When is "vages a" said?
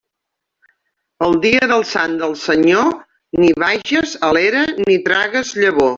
3.65-4.35